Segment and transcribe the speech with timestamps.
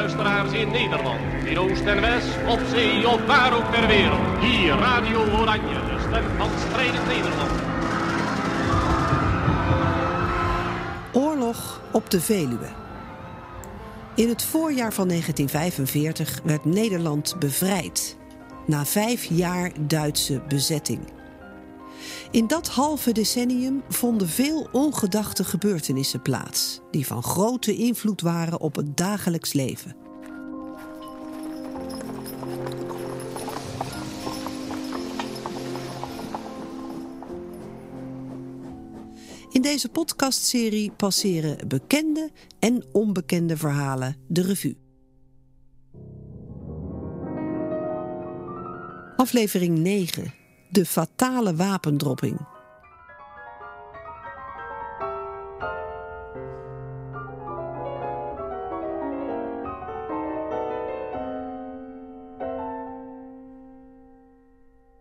[0.00, 4.40] luisteraars in Nederland, in Oost en West, op zee of waar ook ter wereld.
[4.40, 7.50] Hier Radio Oranje, de stem van strijdend Nederland.
[11.12, 12.68] Oorlog op de Veluwe.
[14.14, 18.16] In het voorjaar van 1945 werd Nederland bevrijd.
[18.66, 21.00] Na vijf jaar Duitse bezetting.
[22.30, 28.76] In dat halve decennium vonden veel ongedachte gebeurtenissen plaats, die van grote invloed waren op
[28.76, 29.99] het dagelijks leven.
[39.60, 44.76] In deze podcastserie passeren bekende en onbekende verhalen de revue.
[49.16, 50.34] Aflevering 9.
[50.70, 52.46] De fatale wapendropping.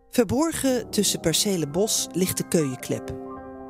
[0.10, 3.29] Verborgen tussen percelen bos ligt de Keuyenklep.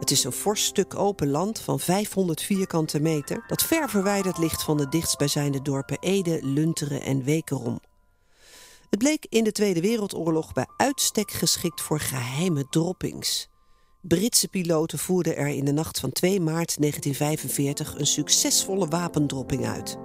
[0.10, 3.44] Het is een fors stuk open land van 500 vierkante meter...
[3.48, 7.80] dat ver verwijderd ligt van de dichtstbijzijnde dorpen Ede, Lunteren en Wekerom.
[8.90, 13.50] Het bleek in de Tweede Wereldoorlog bij uitstek geschikt voor geheime droppings.
[14.02, 19.98] Britse piloten voerden er in de nacht van 2 maart 1945 een succesvolle wapendropping uit.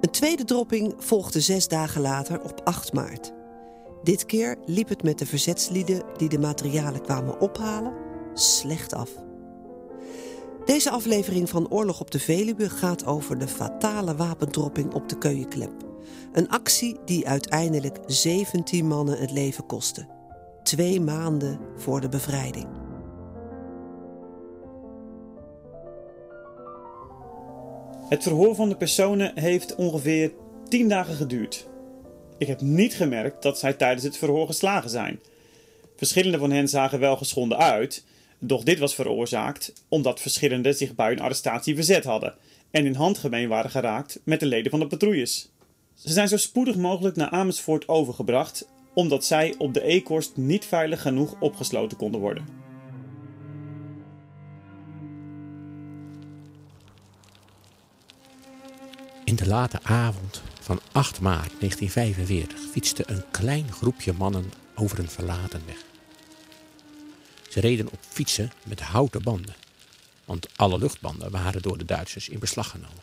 [0.00, 3.32] Een tweede dropping volgde zes dagen later op 8 maart.
[4.02, 8.03] Dit keer liep het met de verzetslieden die de materialen kwamen ophalen
[8.34, 9.10] slecht af.
[10.64, 15.72] Deze aflevering van Oorlog op de Veluwe gaat over de fatale wapendropping op de Keuyenklep.
[16.32, 20.06] Een actie die uiteindelijk 17 mannen het leven kostte.
[20.62, 22.66] Twee maanden voor de bevrijding.
[28.08, 30.32] Het verhoor van de personen heeft ongeveer
[30.68, 31.68] 10 dagen geduurd.
[32.38, 35.20] Ik heb niet gemerkt dat zij tijdens het verhoor geslagen zijn.
[35.96, 38.04] Verschillende van hen zagen wel geschonden uit,
[38.46, 42.34] doch dit was veroorzaakt omdat verschillende zich bij hun arrestatie verzet hadden
[42.70, 45.48] en in handgemeen waren geraakt met de leden van de patrouilles.
[45.94, 51.02] Ze zijn zo spoedig mogelijk naar Amersfoort overgebracht, omdat zij op de Eekhorst niet veilig
[51.02, 52.62] genoeg opgesloten konden worden.
[59.24, 65.08] In de late avond van 8 maart 1945 fietste een klein groepje mannen over een
[65.08, 65.93] verlaten weg.
[67.54, 69.54] Ze reden op fietsen met houten banden,
[70.24, 73.02] want alle luchtbanden waren door de Duitsers in beslag genomen.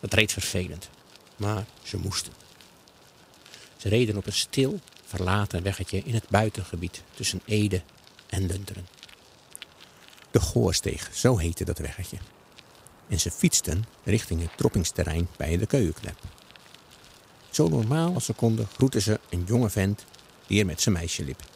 [0.00, 0.90] Dat reed vervelend,
[1.36, 2.32] maar ze moesten.
[3.76, 7.82] Ze reden op een stil, verlaten weggetje in het buitengebied tussen Ede
[8.26, 8.86] en Lunteren.
[10.30, 12.18] De Goorsteeg, zo heette dat weggetje.
[13.08, 16.18] En ze fietsten richting het droppingsterrein bij de Keukenklep.
[17.50, 20.04] Zo normaal als ze konden groetten ze een jonge vent
[20.46, 21.53] die er met zijn meisje liep.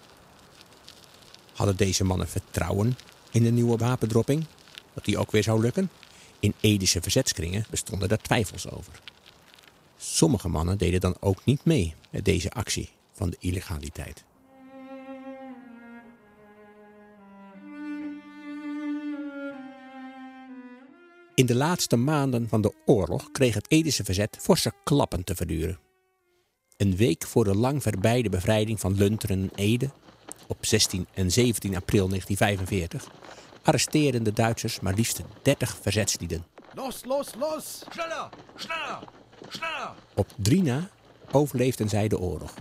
[1.59, 2.97] Hadden deze mannen vertrouwen
[3.31, 4.45] in de nieuwe wapendropping?
[4.95, 5.91] Dat die ook weer zou lukken?
[6.41, 9.01] In Edische verzetskringen bestonden daar twijfels over.
[9.97, 14.25] Sommige mannen deden dan ook niet mee met deze actie van de illegaliteit.
[21.35, 25.79] In de laatste maanden van de oorlog kreeg het Edische verzet forse klappen te verduren.
[26.77, 29.91] Een week voor de lang verbeide bevrijding van Lunteren en Ede
[30.49, 33.09] op 16 en 17 april 1945
[33.63, 36.45] arresteerden de Duitsers maar liefst 30 verzetslieden.
[36.75, 37.83] Los, los, los!
[37.91, 38.99] Sneller, sneller,
[39.49, 39.93] sneller!
[40.15, 40.89] Op drie na
[41.31, 42.55] overleefden zij de oorlog.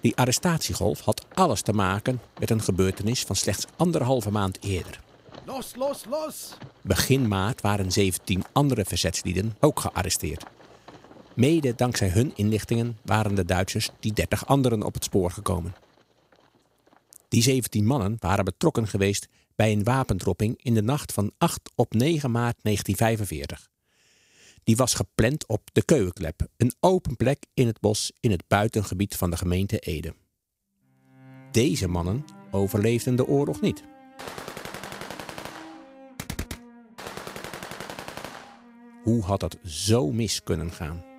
[0.00, 5.00] Die arrestatiegolf had alles te maken met een gebeurtenis van slechts anderhalve maand eerder.
[5.44, 6.56] Los, los, los!
[6.80, 10.44] Begin maart waren 17 andere verzetslieden ook gearresteerd.
[11.34, 15.74] Mede dankzij hun inlichtingen waren de Duitsers die 30 anderen op het spoor gekomen.
[17.32, 21.94] Die 17 mannen waren betrokken geweest bij een wapendropping in de nacht van 8 op
[21.94, 23.70] 9 maart 1945.
[24.64, 29.16] Die was gepland op de Keukenklep, een open plek in het bos in het buitengebied
[29.16, 30.14] van de gemeente Ede.
[31.50, 33.82] Deze mannen overleefden de oorlog niet.
[39.02, 41.11] Hoe had dat zo mis kunnen gaan?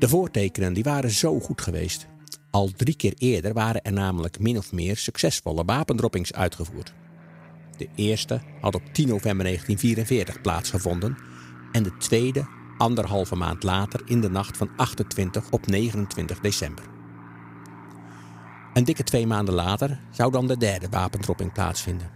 [0.00, 2.06] De voortekenen die waren zo goed geweest.
[2.50, 6.92] Al drie keer eerder waren er namelijk min of meer succesvolle wapendroppings uitgevoerd.
[7.76, 11.16] De eerste had op 10 november 1944 plaatsgevonden
[11.72, 12.46] en de tweede
[12.78, 16.84] anderhalve maand later in de nacht van 28 op 29 december.
[18.74, 22.10] Een dikke twee maanden later zou dan de derde wapendropping plaatsvinden.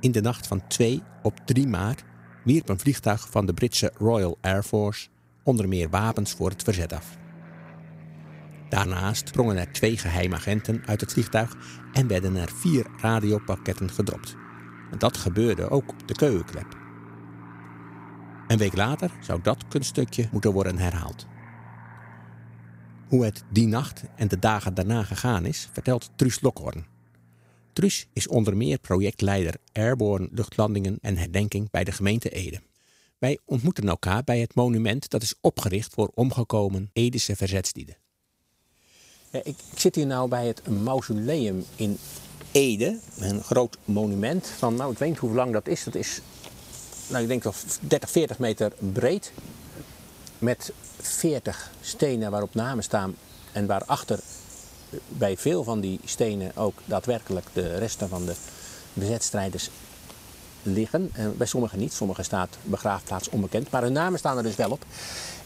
[0.00, 2.04] In de nacht van 2 op 3 maart
[2.44, 5.08] wierp een vliegtuig van de Britse Royal Air Force
[5.44, 7.16] onder meer wapens voor het verzet af.
[8.68, 11.56] Daarnaast sprongen er twee geheimagenten uit het vliegtuig
[11.92, 14.36] en werden er vier radiopakketten gedropt.
[14.98, 16.78] Dat gebeurde ook op de keukenklep.
[18.46, 21.26] Een week later zou dat kunststukje moeten worden herhaald.
[23.08, 26.86] Hoe het die nacht en de dagen daarna gegaan is, vertelt Truus Lokhorn.
[27.72, 32.60] Truus is onder meer projectleider Airborne luchtlandingen en herdenking bij de gemeente Ede.
[33.24, 37.96] Wij ontmoeten elkaar bij het monument dat is opgericht voor omgekomen Edische verzetslieden.
[39.30, 41.98] Ja, ik, zit hier nou bij het mausoleum in
[42.52, 42.98] Ede.
[43.18, 45.84] Een groot monument van, nou ik weet niet hoe lang dat is.
[45.84, 46.20] Dat is,
[47.08, 49.32] nou ik denk wel 30, 40 meter breed.
[50.38, 53.16] Met 40 stenen waarop namen staan
[53.52, 54.20] en waarachter
[55.08, 58.34] bij veel van die stenen ook daadwerkelijk de resten van de
[58.92, 59.70] bezetstrijders
[60.64, 61.10] liggen.
[61.12, 64.70] En bij sommigen niet, sommigen staat begraafplaats onbekend, maar hun namen staan er dus wel
[64.70, 64.84] op.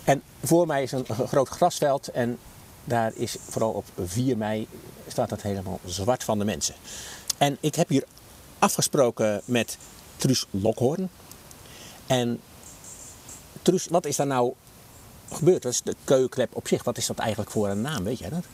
[0.04, 2.38] En voor mij is een groot grasveld en
[2.84, 4.68] daar is vooral op 4 mei
[5.06, 6.74] staat dat helemaal zwart van de mensen.
[7.38, 8.04] En ik heb hier
[8.58, 9.78] afgesproken met
[10.16, 11.10] Truus Lokhoorn.
[12.06, 12.40] En
[13.62, 14.52] Truus, wat is daar nou
[15.32, 15.64] gebeurd?
[15.64, 16.84] Wat is de keuklep op zich?
[16.84, 18.04] Wat is dat eigenlijk voor een naam?
[18.04, 18.44] Weet jij dat?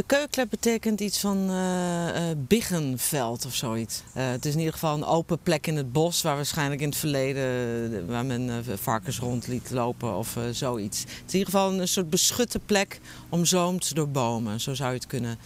[0.00, 4.02] De keuklep betekent iets van uh, biggenveld of zoiets.
[4.16, 6.88] Uh, het is in ieder geval een open plek in het bos waar waarschijnlijk in
[6.88, 11.00] het verleden waar men varkens rond liet lopen of zoiets.
[11.00, 14.60] Het is in ieder geval een soort beschutte plek omzoomd door bomen.
[14.60, 15.38] Zo zou je het kunnen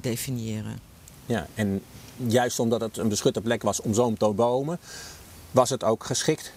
[0.00, 0.78] definiëren.
[1.26, 1.82] Ja, en
[2.16, 4.78] juist omdat het een beschutte plek was omzoomd door bomen,
[5.50, 6.52] was het ook geschikt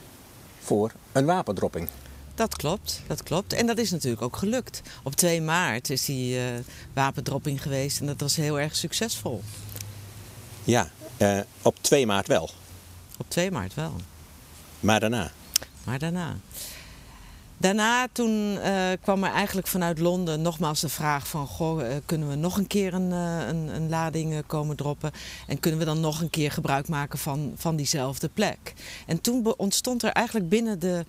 [0.59, 1.89] voor een wapendropping.
[2.35, 3.53] Dat klopt, dat klopt.
[3.53, 4.81] En dat is natuurlijk ook gelukt.
[5.03, 6.43] Op 2 maart is die uh,
[6.93, 9.43] wapendropping geweest en dat was heel erg succesvol.
[10.63, 12.49] Ja, uh, op 2 maart wel.
[13.17, 13.93] Op 2 maart wel.
[14.79, 15.31] Maar daarna?
[15.83, 16.37] Maar daarna.
[17.57, 21.47] Daarna toen uh, kwam er eigenlijk vanuit Londen nogmaals de vraag van...
[21.47, 25.11] Goh, uh, kunnen we nog een keer een, uh, een, een lading komen droppen?
[25.47, 28.73] En kunnen we dan nog een keer gebruik maken van, van diezelfde plek?
[29.05, 31.05] En toen ontstond er eigenlijk binnen de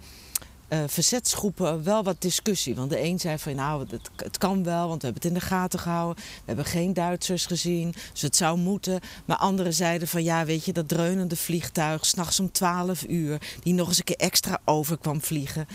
[0.74, 2.74] uh, verzetsgroepen wel wat discussie.
[2.74, 5.38] Want de een zei van nou, het, het, kan wel, want we hebben het in
[5.38, 6.24] de gaten gehouden.
[6.24, 9.00] We hebben geen Duitsers gezien, dus het zou moeten.
[9.24, 13.74] Maar anderen zeiden van ja, weet je, dat dreunende vliegtuig, s'nachts om 12 uur, die
[13.74, 15.66] nog eens een keer extra over kwam vliegen.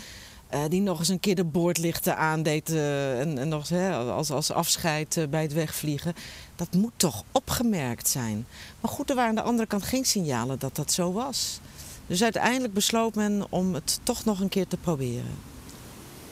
[0.54, 4.30] Uh, die nog eens een keer de boordlichten aandeed uh, en, en, nog hè, als,
[4.30, 6.14] als afscheid bij het wegvliegen.
[6.56, 8.46] Dat moet toch opgemerkt zijn.
[8.80, 11.60] Maar goed, er waren aan de andere kant geen signalen dat dat zo was.
[12.10, 15.38] Dus uiteindelijk besloot men om het toch nog een keer te proberen.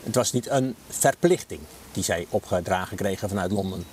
[0.02, 1.60] Het was niet een verplichting
[1.92, 3.84] die zij opgedragen kregen vanuit Londen.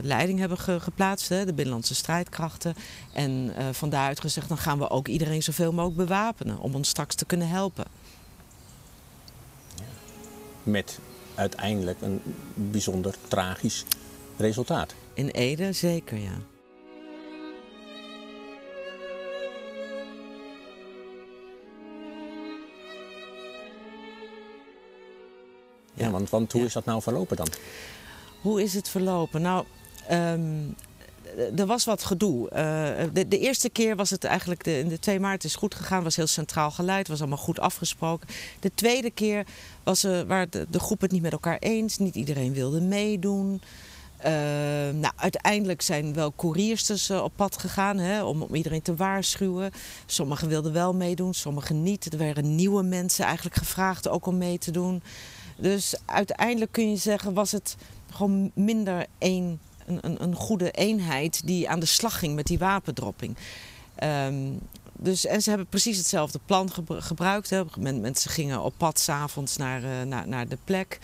[0.03, 2.75] leiding hebben ge geplaatst, hè, de Binnenlandse strijdkrachten.
[3.13, 7.15] En van daaruit gezegd, dan gaan we ook iedereen zoveel mogelijk bewapenen om ons straks
[7.15, 7.85] te kunnen helpen.
[10.63, 10.99] Met
[11.35, 12.21] uiteindelijk een
[12.55, 13.85] bijzonder tragisch
[14.37, 14.95] resultaat.
[15.15, 16.39] In Ede zeker, ja.
[25.97, 27.49] Ja, want, want hoe is dat nou verlopen dan?
[28.41, 29.43] Hoe is het verlopen?
[29.43, 29.65] Nou,
[30.11, 30.77] um,
[31.57, 32.45] er was wat gedoe.
[32.45, 35.75] Uh, de, de, eerste keer was het eigenlijk, de, in de 2 maart is goed
[35.75, 38.29] gegaan, was heel centraal geleid, was allemaal goed afgesproken.
[38.61, 39.47] De tweede keer
[39.83, 43.61] was er, waar de, de groep het niet met elkaar eens, niet iedereen wilde meedoen.
[44.19, 44.25] Uh,
[44.93, 49.71] nou, uiteindelijk zijn wel couriers dus, op pad gegaan hè, om, om, iedereen te waarschuwen.
[50.07, 52.13] Sommigen wilden wel meedoen, sommigen niet.
[52.13, 55.03] Er werden nieuwe mensen eigenlijk gevraagd ook om mee te doen.
[55.57, 57.77] Dus uiteindelijk kun je zeggen, was het
[58.11, 63.37] gewoon minder een, een, een goede eenheid die aan de slag ging met die wapendropping.
[64.03, 64.59] Um,
[64.99, 67.51] dus, en ze hebben precies hetzelfde plan gebruikt.
[67.51, 67.63] Hè.
[67.79, 70.99] Mensen gingen op pad s'avonds naar, uh, naar, naar de plek.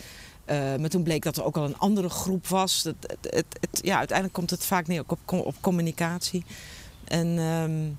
[0.45, 2.83] Uh, maar toen bleek dat er ook al een andere groep was.
[2.83, 3.45] Het, het,
[3.81, 6.45] ja, uiteindelijk komt het vaak neer op, op communicatie.
[7.03, 7.97] En um,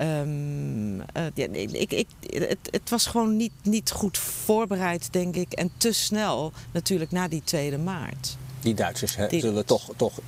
[0.00, 1.02] Um, uh,
[1.34, 5.52] ja, ik, ik, het, het, was gewoon niet, niet goed voorbereid, denk ik.
[5.52, 8.36] En te snel natuurlijk na die 2 maart.
[8.60, 9.40] Die Duitsers die...
[9.40, 10.18] zullen toch, toch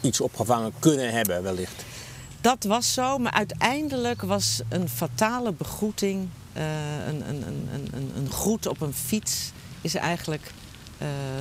[0.00, 1.84] iets opgevangen kunnen hebben, wellicht.
[2.40, 6.62] Dat was zo, maar uiteindelijk was een fatale begroeting, uh,
[7.06, 10.52] een, een, een, een, een groet op een fiets, is eigenlijk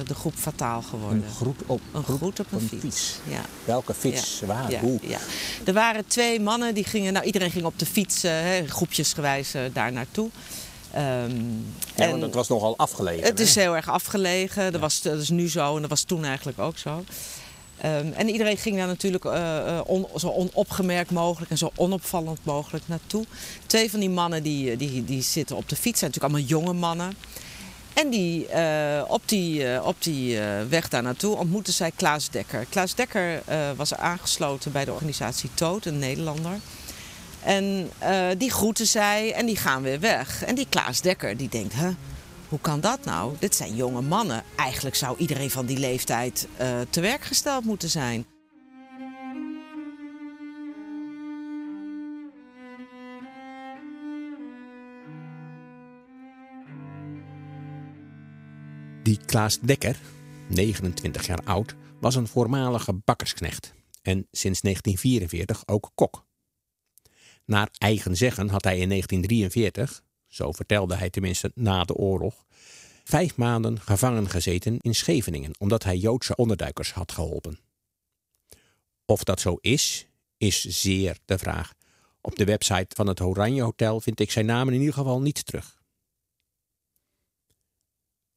[0.08, 1.24] de groep fataal geworden.
[1.24, 2.82] Een groet op, een groet op een, fiets.
[2.82, 3.20] fiets.
[3.30, 3.42] Ja.
[3.66, 4.40] Welke fiets?
[4.40, 4.46] Ja.
[4.48, 4.72] Waar?
[4.72, 4.80] Ja.
[4.80, 5.00] Hoe?
[5.02, 5.20] Ja.
[5.66, 8.32] Er waren twee mannen die gingen, nou iedereen ging op de fiets, uh,
[8.68, 10.30] groepjesgewijs daar naartoe.
[10.96, 13.24] Um, ja, en dat was nogal afgelegen.
[13.24, 13.44] Het hè?
[13.44, 14.72] is heel erg afgelegen.
[14.72, 17.04] Dat, was, dat is nu zo en dat was toen eigenlijk ook zo.
[17.86, 22.88] Um, en iedereen ging daar natuurlijk uh, on, zo onopgemerkt mogelijk en zo onopvallend mogelijk
[22.88, 23.26] naartoe.
[23.66, 26.80] Twee van die mannen die, die, die zitten op de fiets, zijn natuurlijk allemaal jonge
[26.80, 27.14] mannen.
[27.94, 32.30] En die, uh, op die, uh, op die uh, weg daar naartoe ontmoetten zij Klaas
[32.30, 32.66] Dekker.
[32.70, 33.42] Klaas Dekker
[33.76, 36.60] was aangesloten bij de organisatie TOOT, een Nederlander.
[37.44, 37.92] En
[38.38, 40.44] die groeten zij en die gaan weer weg.
[40.44, 41.74] En die Klaas Dekker die denkt,
[42.50, 43.34] hoe kan dat nou?
[43.40, 44.44] Dit zijn jonge mannen.
[44.56, 46.48] Eigenlijk zou iedereen van die leeftijd
[46.90, 48.26] te werk gesteld moeten zijn.
[59.14, 60.00] Die Klaas Dekker,
[60.48, 66.26] 29 jaar oud, was een voormalige bakkersknecht en sinds 1944 ook kok.
[67.46, 72.46] Naar eigen zeggen had hij in 1943, zo vertelde hij tenminste na de oorlog,
[73.04, 77.60] vijf maanden gevangen gezeten in Scheveningen omdat hij Joodse onderduikers had geholpen.
[79.06, 81.74] Of dat zo is, is zeer de vraag.
[82.22, 85.46] Op de website van het Oranje Hotel vind ik zijn naam in ieder geval niet
[85.46, 85.82] terug.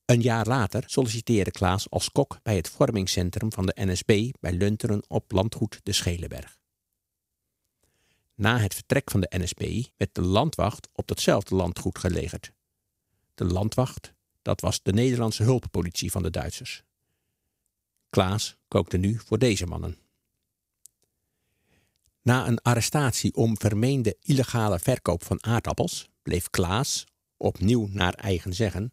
[0.06, 5.02] Een jaar later solliciteerde Klaas als kok bij het vormingscentrum van de NSB bij Lunteren
[5.08, 6.58] op landgoed de Schelenberg.
[8.34, 12.52] Na het vertrek van de NSB werd de landwacht op datzelfde landgoed gelegerd.
[13.34, 16.82] De landwacht, dat was de Nederlandse hulppolitie van de Duitsers.
[18.10, 19.98] Klaas kookte nu voor deze mannen.
[22.22, 27.04] Na een arrestatie om vermeende illegale verkoop van aardappels bleef Klaas,
[27.36, 28.90] opnieuw naar eigen zeggen,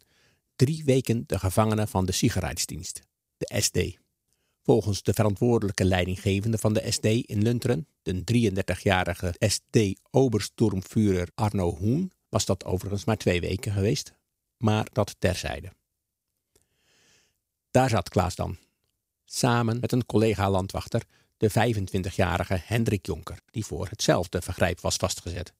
[0.56, 3.02] drie weken de gevangene van de sigarijtsdienst,
[3.36, 3.98] de SD.
[4.62, 12.44] Volgens de verantwoordelijke leidinggevende van de SD in Lunteren, de 33-jarige SD-Obersturmführer Arno Hoen, was
[12.44, 14.12] dat overigens maar twee weken geweest,
[14.56, 15.72] maar dat terzijde.
[17.70, 18.56] Daar zat Klaas dan,
[19.24, 21.02] samen met een collega-landwachter,
[21.36, 25.52] de 25-jarige Hendrik Jonker, die voor hetzelfde vergrijp was vastgezet.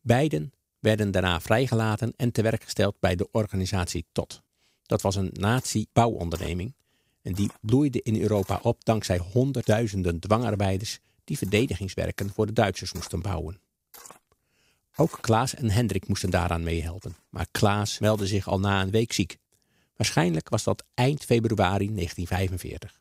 [0.00, 4.42] Beiden werden daarna vrijgelaten en te werk gesteld bij de organisatie TOT.
[4.82, 6.74] Dat was een nazi-bouwonderneming
[7.22, 13.22] en die bloeide in Europa op dankzij honderdduizenden dwangarbeiders die verdedigingswerken voor de Duitsers moesten
[13.22, 13.60] bouwen.
[14.96, 19.12] Ook Klaas en Hendrik moesten daaraan meehelpen, maar Klaas meldde zich al na een week
[19.12, 19.38] ziek.
[19.96, 23.00] Waarschijnlijk was dat eind februari 1945.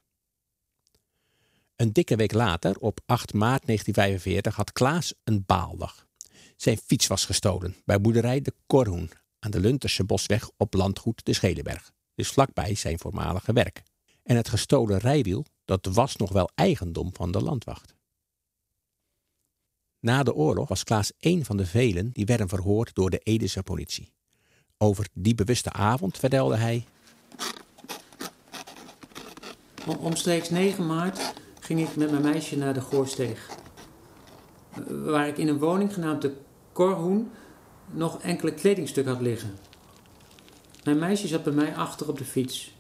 [1.76, 6.08] Een dikke week later, op 8 maart 1945, had Klaas een baaldag.
[6.62, 11.34] Zijn fiets was gestolen bij boerderij de Korhoen aan de Lunterse bosweg op landgoed de
[11.34, 13.84] Schelenberg, dus vlakbij zijn voormalige werk.
[14.24, 17.96] En het gestolen rijwiel, dat was nog wel eigendom van de landwacht.
[20.00, 23.64] Na de oorlog was Klaas een van de velen die werden verhoord door de Edese
[23.64, 24.12] politie.
[24.78, 26.86] Over die bewuste avond vertelde hij...
[30.00, 33.50] Omstreeks 9 maart ging ik met mijn meisje naar de Goorsteeg.
[34.88, 36.48] Waar ik in een woning genaamd de
[36.80, 37.32] Korhoen
[37.92, 39.58] nog enkele kledingstukken had liggen.
[40.84, 42.74] Mijn meisje zat bij mij achter op de fiets.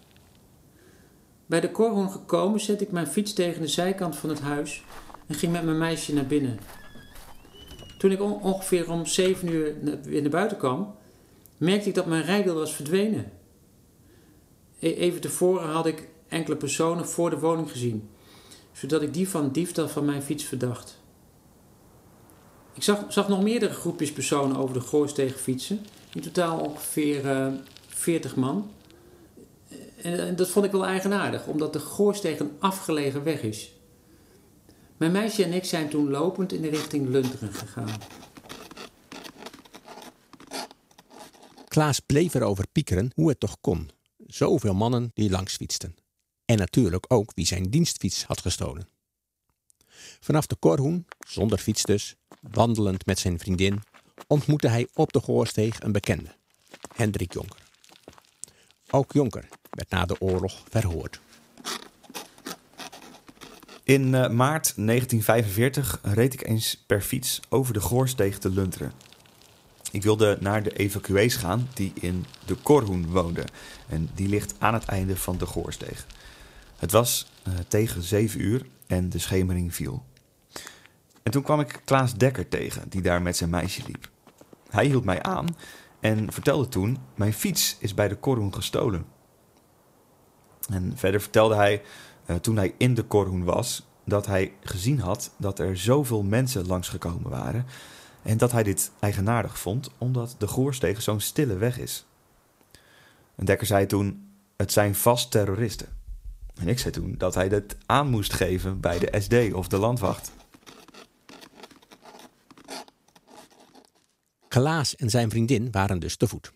[1.45, 4.83] Bij de Korhoen gekomen zette ik mijn fiets tegen de zijkant van het huis
[5.27, 6.59] en ging met mijn meisje naar binnen.
[7.97, 10.95] Toen ik ongeveer om 7 uur weer naar buiten kwam,
[11.57, 13.31] merkte ik dat mijn rijwiel was verdwenen.
[14.79, 18.09] Even tevoren had ik enkele personen voor de woning gezien,
[18.71, 20.99] zodat ik die van diefstal van mijn fiets verdacht.
[22.79, 25.85] Ik zag, zag nog meerdere groepjes personen over de Goorsteeg fietsen.
[26.13, 27.53] In totaal ongeveer uh,
[27.87, 28.71] 40 man.
[30.01, 33.73] En, en, dat vond ik wel eigenaardig, omdat de Goorsteeg een afgelegen weg is.
[34.97, 37.99] Mijn meisje en ik zijn toen lopend in de richting Lunteren gegaan.
[41.67, 43.89] Klaas bleef erover piekeren hoe het toch kon.
[44.27, 45.95] Zoveel mannen die langs fietsten.
[46.45, 48.98] En natuurlijk ook wie zijn dienstfiets had gestolen.
[50.19, 52.15] Vanaf de Korhoen, zonder fiets dus,
[52.51, 53.83] wandelend met zijn vriendin,
[54.27, 56.35] ontmoette hij op de Goorsteeg een bekende,
[56.95, 57.67] Hendrik Jonker.
[58.89, 61.19] Ook Jonker werd na de oorlog verhoord.
[63.83, 68.91] In uh, maart 1945 reed ik eens per fiets over de Goorsteeg te Lunteren.
[69.91, 73.45] Ik wilde naar de evacuees gaan die in de Korhoen woonden
[73.87, 76.05] en die ligt aan het einde van de Goorsteeg.
[76.75, 80.03] Het was eh, tegen zeven uur en de schemering viel.
[81.29, 84.09] En toen kwam ik Klaas Dekker tegen, die daar met zijn meisje liep.
[84.69, 85.47] Hij hield mij aan
[85.99, 89.05] en vertelde toen: Mijn fiets is bij de korhoen gestolen.
[90.69, 91.81] En verder vertelde hij,
[92.25, 96.67] eh, toen hij in de korhoen was, dat hij gezien had dat er zoveel mensen
[96.67, 97.65] langsgekomen waren.
[98.21, 102.05] En dat hij dit eigenaardig vond, omdat de Goorstegen zo'n stille weg is.
[103.35, 105.87] En Dekker zei toen: Het zijn vast terroristen.
[106.55, 109.77] En ik zei toen dat hij dit aan moest geven bij de SD of de
[109.77, 110.37] landwacht.
[114.49, 116.51] Klaas en zijn vriendin waren dus te voet.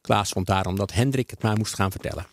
[0.00, 2.26] Klaas vond daarom dat Hendrik het maar moest gaan vertellen.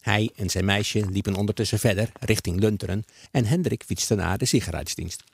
[0.00, 5.24] Hij en zijn meisje liepen ondertussen verder richting Lunteren en Hendrik fietste naar de sigaretsdienst.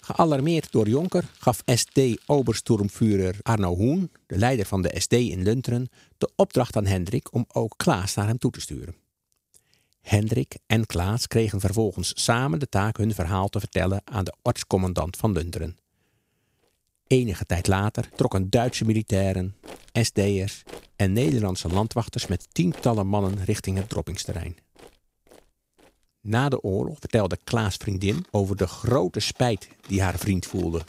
[0.00, 6.30] Gealarmeerd door Jonker gaf SD-Obersturmführer Arno Hoen, de leider van de SD in Lunteren, de
[6.36, 8.96] opdracht aan Hendrik om ook Klaas naar hem toe te sturen.
[10.00, 15.16] Hendrik en Klaas kregen vervolgens samen de taak hun verhaal te vertellen aan de ortscommandant
[15.16, 15.76] van Lunteren.
[17.06, 19.56] Enige tijd later trokken Duitse militairen,
[19.92, 20.62] SD'ers
[20.96, 24.56] en Nederlandse landwachters met tientallen mannen richting het droppingsterrein.
[26.20, 30.82] Na de oorlog vertelde Klaas vriendin over de grote spijt die haar vriend voelde.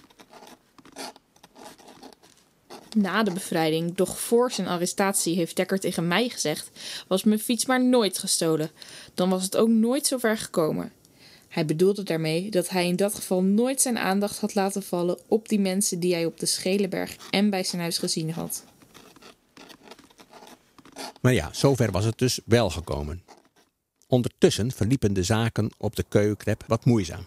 [2.96, 6.72] Na de bevrijding, doch voor zijn arrestatie, heeft Dekker tegen mij gezegd:
[7.08, 8.72] was mijn fiets maar nooit gestolen.
[9.14, 10.92] Dan was het ook nooit zo ver gekomen.
[11.56, 15.50] Hij bedoelde daarmee dat hij in dat geval nooit zijn aandacht had laten vallen op
[15.50, 18.64] die mensen die hij op de Schelenberg en bij zijn huis gezien had.
[21.22, 23.24] Maar ja, zover was het dus wel gekomen.
[24.08, 27.26] Ondertussen verliepen de zaken op de keukenklep wat moeizaam.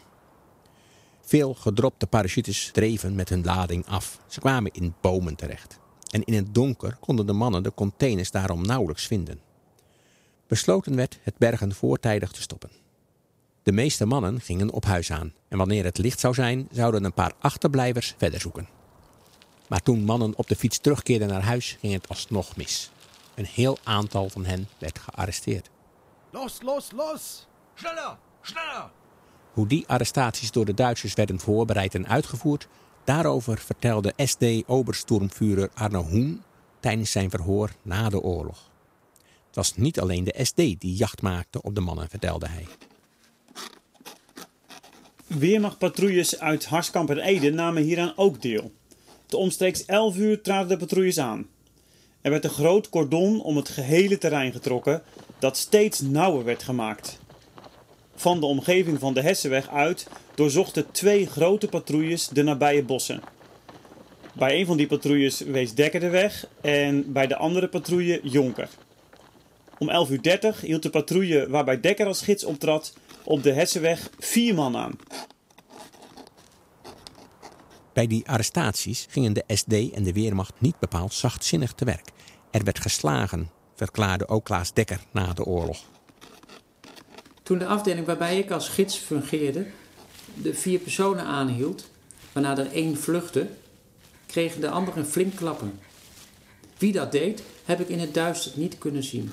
[1.20, 4.21] Veel gedropte parachutes dreven met hun lading af.
[4.26, 5.78] Ze kwamen in bomen terecht.
[6.10, 9.41] En in het donker konden de mannen de containers daarom nauwelijks vinden.
[10.47, 12.86] Besloten werd het bergen voortijdig te stoppen.
[13.69, 17.13] De meeste mannen gingen op huis aan en wanneer het licht zou zijn, zouden een
[17.13, 18.69] paar achterblijvers verder zoeken.
[19.67, 22.91] Maar toen mannen op de fiets terugkeerden naar huis, ging het alsnog mis.
[23.35, 25.71] Een heel aantal van hen werd gearresteerd.
[26.31, 27.47] Los, los, los!
[27.75, 28.91] Schneller, schneller!
[29.52, 32.69] Hoe die arrestaties door de Duitsers werden voorbereid en uitgevoerd,
[33.04, 36.43] daarover vertelde SD-Obersturmführer Arno Hoen
[36.81, 38.71] tijdens zijn verhoor na de oorlog.
[39.47, 42.67] Het was niet alleen de SD die jacht maakte op de mannen, vertelde hij.
[45.28, 48.73] Weermachtpatrouilles uit Harskamp en Ede namen hieraan ook deel.
[49.26, 51.47] Te omstreeks 11 uur traden de patrouilles aan.
[52.21, 55.02] Er werd een groot cordon om het gehele terrein getrokken,
[55.38, 57.19] dat steeds nauwer werd gemaakt.
[58.14, 63.21] Van de omgeving van de Hessenweg uit doorzochten twee grote patrouilles de nabije bossen.
[64.32, 68.69] Bij een van die patrouilles wees Dekker de weg en bij de andere patrouille Jonker.
[69.78, 72.93] Om 11.30 uur hield de patrouille waarbij Dekker als gids optrad
[73.25, 74.99] op de Hessenweg vier man aan.
[77.93, 82.11] Bij die arrestaties gingen de SD en de Weermacht niet bepaald zachtzinnig te werk.
[82.50, 85.78] Er werd geslagen, verklaarde ook Klaas Dekker na de oorlog.
[87.43, 89.67] Toen de afdeling waarbij ik als gids fungeerde
[90.35, 91.91] de vier personen aanhield,
[92.33, 93.47] waarna er één vluchtte,
[94.26, 95.81] kregen de anderen flink klappen.
[96.78, 99.33] Wie dat deed, heb ik in het duister niet kunnen zien.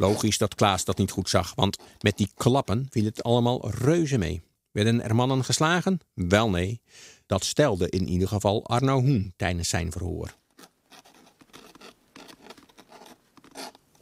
[0.00, 4.18] Logisch dat Klaas dat niet goed zag, want met die klappen viel het allemaal reuze
[4.18, 4.42] mee.
[4.70, 6.00] Werden er mannen geslagen?
[6.14, 6.80] Wel nee.
[7.26, 10.34] Dat stelde in ieder geval Arno Hoen tijdens zijn verhoor.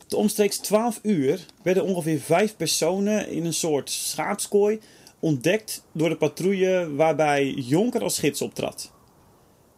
[0.07, 4.81] Te omstreeks 12 uur werden ongeveer vijf personen in een soort schaapskooi
[5.19, 8.93] ontdekt door de patrouille waarbij Jonker als gids optrad.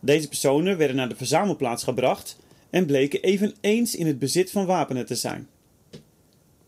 [0.01, 2.39] Deze personen werden naar de verzamelplaats gebracht
[2.71, 5.50] en bleken eveneens in het bezit van wapenen te zijn.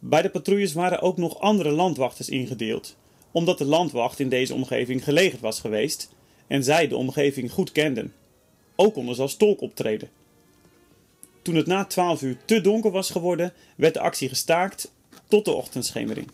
[0.05, 2.97] Bij de patrouilles waren ook nog andere landwachters ingedeeld,
[3.31, 6.11] omdat de landwacht in deze omgeving gelegerd was geweest
[6.47, 8.15] en zij de omgeving goed kenden.
[8.77, 10.11] Ook konden ze als tolk optreden.
[11.43, 14.93] Toen het na 12 uur te donker was geworden, werd de actie gestaakt
[15.29, 16.29] tot de ochtendschemering.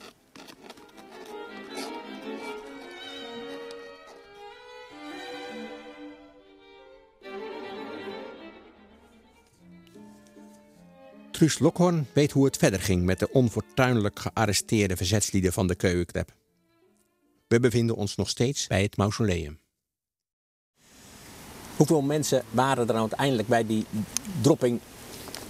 [11.38, 16.34] Truus Lokhorn weet hoe het verder ging met de onfortuinlijk gearresteerde verzetslieden van de Keukenklep.
[17.48, 19.58] We bevinden ons nog steeds bij het mausoleum.
[21.76, 23.84] Hoeveel mensen waren er nou uiteindelijk bij die
[24.40, 24.80] dropping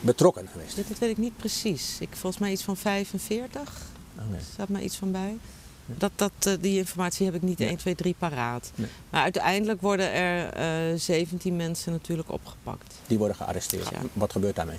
[0.01, 0.77] betrokken geweest?
[0.77, 2.01] Dat weet ik niet precies.
[2.01, 3.87] Ik volgens mij iets van 45.
[4.19, 4.39] Oh, nee.
[4.39, 5.39] Er staat maar iets van bij.
[5.87, 8.71] Dat, dat, eh, die informatie heb ik niet 1, 2, 3 paraat.
[8.75, 8.89] Nee.
[9.11, 10.53] Maar uiteindelijk worden er
[10.93, 12.95] eh 17 mensen natuurlijk opgepakt.
[13.07, 13.89] Die worden gearresteerd.
[13.89, 14.01] Ja.
[14.13, 14.79] Wat gebeurt daarmee?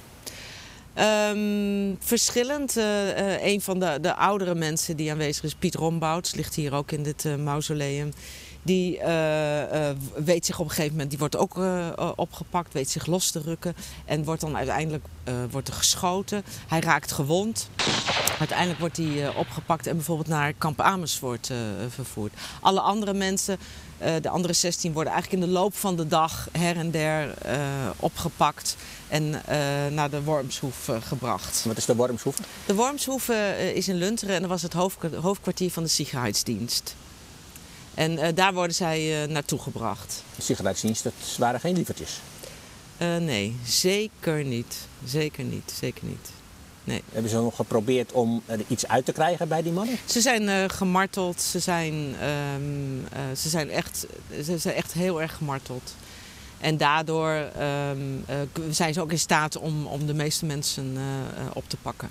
[0.94, 2.78] Ehm, verschillend.
[2.78, 6.74] Uh, uh, een van de, de oudere mensen die aanwezig is, Piet Rombouts, ligt hier
[6.74, 8.12] ook in dit uh, mausoleum.
[8.70, 9.00] Die
[10.16, 11.60] weet zich op een gegeven moment, die wordt ook
[12.16, 13.76] opgepakt, weet zich los te rukken.
[14.06, 15.06] En wordt dan uiteindelijk
[15.52, 16.44] wordt er geschoten.
[16.68, 17.70] Hij raakt gewond.
[18.40, 21.52] Uiteindelijk wordt hij opgepakt en bijvoorbeeld naar kamp Amersfoort
[21.90, 22.34] vervoerd.
[22.62, 23.58] Alle andere mensen
[23.98, 27.34] de andere 16 worden eigenlijk in de loop van de dag her en der
[27.98, 28.76] opgepakt
[29.08, 29.42] en uh,
[29.92, 31.64] naar de Wormshoef gebracht.
[31.68, 32.36] Wat is de Wormshoef?
[32.66, 33.30] De Wormshoef
[33.74, 34.74] is in Lunteren en dat was het
[35.14, 36.96] hoofdkwartier van de Sicherheidsdienst.
[38.00, 40.24] En daar worden zij naartoe gebracht.
[40.36, 42.20] De Sicherheidsdienst, dat waren geen lievertjes?
[43.20, 44.76] nee, zeker niet.
[45.06, 46.30] Zeker niet, zeker niet.
[46.84, 47.04] Nee.
[47.12, 49.98] Hebben ze nog geprobeerd om er iets uit te krijgen bij die mannen?
[50.06, 51.42] Ze zijn gemarteld.
[51.42, 54.06] Ze zijn, um, uh, ze, zijn echt,
[54.44, 55.96] ze zijn echt heel erg gemarteld.
[56.58, 58.36] En daardoor um, uh,
[58.70, 60.98] zijn ze ook in staat om, om de meeste mensen
[61.54, 62.10] op te pakken.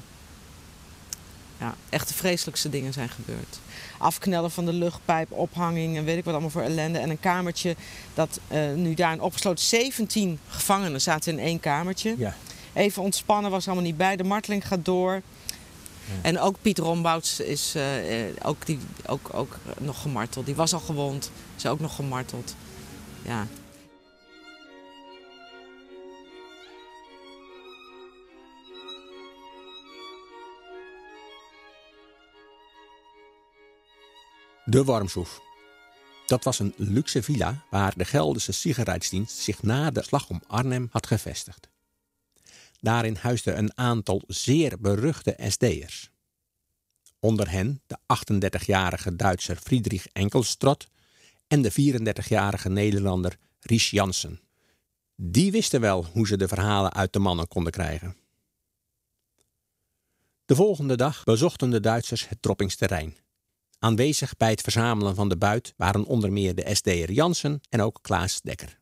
[1.58, 3.58] Ja, echt de vreselijkste dingen zijn gebeurd.
[3.98, 6.98] Afknellen van de luchtpijp, ophanging en weet ik wat allemaal voor ellende.
[6.98, 7.76] En een kamertje
[8.14, 8.40] dat
[8.74, 9.64] nu daarin opgesloten.
[9.64, 12.14] 17 gevangenen zaten in één kamertje.
[12.18, 12.34] Ja
[12.78, 14.16] even ontspannen was allemaal niet bij.
[14.16, 15.12] De marteling gaat door.
[15.12, 16.12] Ja.
[16.22, 17.82] En ook Piet Rombouts is uh,
[18.42, 20.46] ook, die, ook, ook nog gemarteld.
[20.46, 22.54] Die was al gewond, is ook nog gemarteld.
[23.22, 23.46] Ja.
[34.70, 35.40] De Warmshoef.
[36.26, 40.88] Dat was een luxe villa waar de Gelderse Sicherheidsdienst zich na de slag om Arnhem
[40.90, 41.68] had gevestigd.
[42.80, 46.10] Daarin huisde een aantal zeer beruchte SD'ers.
[47.20, 47.98] Onder hen de
[48.58, 50.86] 38-jarige Duitser Friedrich Enkelstrot
[51.46, 54.40] en de 34-jarige Nederlander Ries Jansen.
[55.16, 58.16] Die wisten wel hoe ze de verhalen uit de mannen konden krijgen.
[60.44, 63.16] De volgende dag bezochten de Duitsers het droppingsterrein.
[63.78, 67.98] Aanwezig bij het verzamelen van de buit waren onder meer de SD'er Jansen en ook
[68.02, 68.78] Klaas Dekker.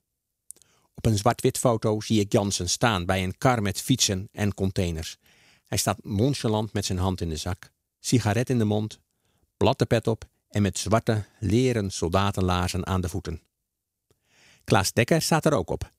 [0.95, 5.17] Op een zwart-wit foto zie ik Jansen staan bij een kar met fietsen en containers.
[5.67, 9.01] Hij staat nonchalant met zijn hand in de zak, sigaret in de mond,
[9.57, 13.43] platte pet op en met zwarte leren soldatenlaarzen aan de voeten.
[14.65, 15.93] Klaas Dekker staat er ook op.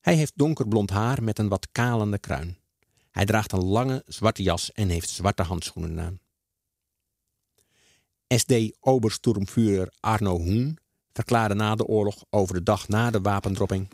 [0.00, 2.58] Hij heeft donkerblond haar met een wat kalende kruin.
[3.10, 6.20] Hij draagt een lange zwarte jas en heeft zwarte handschoenen aan.
[8.36, 10.78] SD Obersturmführer Arno Hoen
[11.12, 13.88] verklaarde na de oorlog over de dag na de wapendropping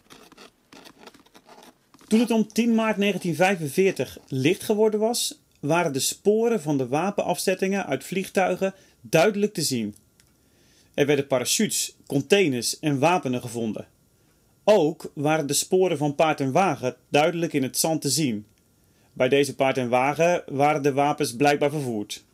[2.11, 7.87] toen het om 10 maart 1945 licht geworden was, waren de sporen van de wapenafzettingen
[7.87, 9.95] uit vliegtuigen duidelijk te zien.
[10.95, 13.87] Er werden parachutes, containers en wapenen gevonden.
[14.65, 18.47] Ook waren de sporen van paard en wagen duidelijk in het zand te zien.
[19.13, 22.25] Bij deze paard en wagen waren de wapens blijkbaar vervoerd.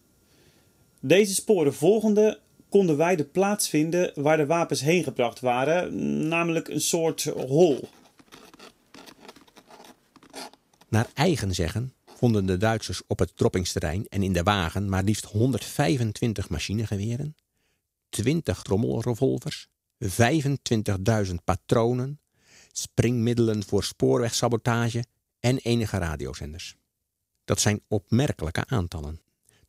[1.01, 6.69] Deze sporen volgende konden wij de plaats vinden waar de wapens heen gebracht waren, namelijk
[6.69, 7.89] een soort hol.
[10.89, 15.25] Naar eigen zeggen vonden de Duitsers op het droppingsterrein en in de wagen maar liefst
[15.25, 17.37] 125 machinegeweren,
[18.09, 19.69] 20 trommelrevolvers,
[20.05, 22.21] 25.000 patronen,
[22.73, 25.05] springmiddelen voor spoorwegsabotage
[25.41, 26.77] en enige radiozenders.
[27.45, 29.21] Dat zijn opmerkelijke aantallen.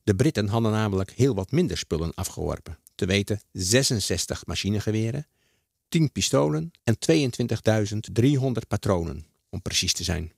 [0.08, 5.28] De Britten hadden namelijk heel wat minder spullen afgeworpen, te weten 66 machinegeweren,
[5.90, 10.34] 10 pistolen en 22.300 patronen, om precies te zijn.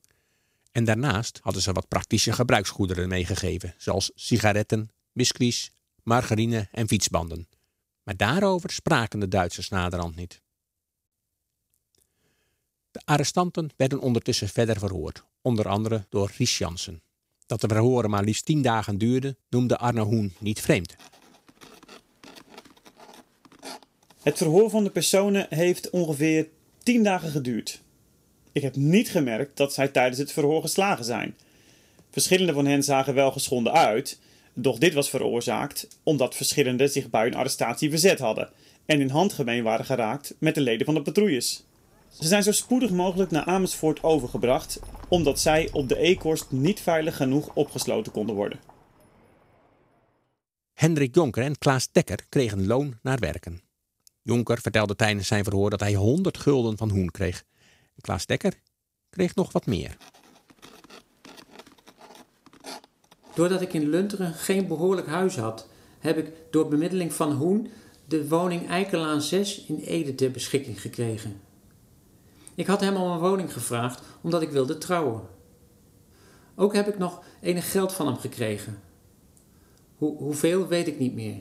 [0.72, 5.72] En daarnaast hadden ze wat praktische gebruiksgoederen meegegeven, zoals sigaretten, biscuits,
[6.04, 7.48] margarine en fietsbanden.
[8.04, 10.42] Maar daarover spraken de Duitsers naderhand niet.
[12.92, 17.02] De arrestanten werden ondertussen verder verhoord, onder andere door Ries Jansen.
[17.50, 20.96] Dat de verhoren maar liefst tien dagen duurden, noemde Arno Hoen niet vreemd.
[24.24, 26.48] Het verhoor van de personen heeft ongeveer
[26.84, 27.82] tien dagen geduurd.
[28.52, 31.36] Ik heb niet gemerkt dat zij tijdens het verhoor geslagen zijn.
[32.12, 34.20] Verschillende van hen zagen wel geschonden uit,
[34.54, 38.50] doch dit was veroorzaakt omdat verschillende zich bij hun arrestatie verzet hadden
[38.86, 41.64] en in handgemeen waren geraakt met de leden van de patrouilles.
[42.10, 47.16] Ze zijn zo spoedig mogelijk naar Amersfoort overgebracht, omdat zij op de Eekhorst niet veilig
[47.16, 48.60] genoeg opgesloten konden worden.
[50.74, 53.62] Hendrik Jonker en Klaas Dekker kregen loon naar werken.
[54.22, 57.44] Jonker vertelde tijdens zijn verhoor dat hij 100 gulden van Hoen kreeg
[58.02, 58.54] Klaas Dekker
[59.10, 59.98] kreeg nog wat meer.
[63.34, 65.68] Doordat ik in Lunteren geen behoorlijk huis had,
[66.00, 67.72] heb ik door bemiddeling van Hoen
[68.06, 71.42] de woning Eikelaan 6 in Ede ter beschikking gekregen.
[72.60, 75.22] Ik had hem om een woning gevraagd omdat ik wilde trouwen.
[76.56, 78.82] Ook heb ik nog enig geld van hem gekregen.
[79.98, 81.38] Hoe, hoeveel weet ik niet meer.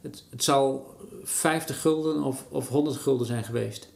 [0.00, 0.80] Het, het zou
[1.22, 3.88] 50 gulden of, of 100 gulden zijn geweest.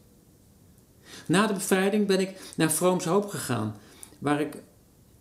[1.27, 3.77] Na de bevrijding ben ik naar Vroomshoop gegaan,
[4.19, 4.57] waar ik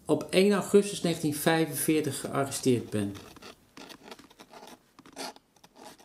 [0.06, 3.16] op 1 augustus 1945 gearresteerd ben.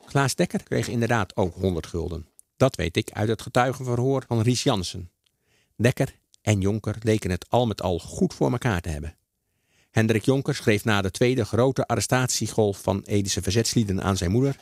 [0.05, 2.27] Klaas Dekker kreeg inderdaad ook 100 gulden.
[2.57, 5.11] Dat weet ik uit het getuigenverhoor van Ries Jansen.
[5.81, 9.17] Dekker en Jonker leken het al met al goed voor elkaar te hebben.
[9.91, 14.57] Hendrik Jonker schreef na de tweede grote arrestatiegolf van Edische verzetslieden aan zijn moeder.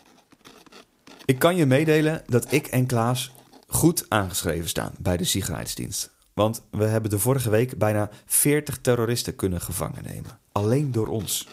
[1.24, 3.33] Ik kan je meedelen dat ik en Klaas
[3.66, 6.11] goed aangeschreven staan bij de Sicherheidsdienst.
[6.33, 10.38] Want we hebben de vorige week bijna 40 terroristen kunnen gevangen nemen.
[10.52, 11.48] Alleen door ons.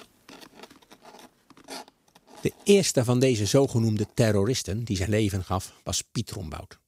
[2.42, 6.82] De eerste van deze zogenoemde terroristen die zijn leven gaf was Piet Rombout.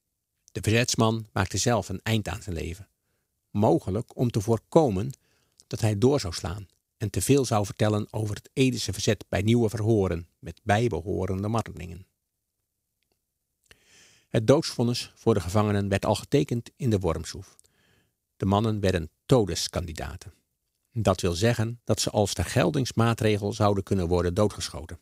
[0.56, 2.88] De verzetsman maakte zelf een eind aan zijn leven.
[3.50, 5.10] Mogelijk om te voorkomen
[5.66, 9.42] dat hij door zou slaan en te veel zou vertellen over het Edische verzet bij
[9.42, 12.06] nieuwe verhoren met bijbehorende martelingen.
[14.28, 17.56] Het doodsvonnis voor de gevangenen werd al getekend in de Wormshoef.
[18.36, 20.32] De mannen werden todeskandidaten.
[20.92, 25.00] Dat wil zeggen dat ze als vergeldingsmaatregel zouden kunnen worden doodgeschoten.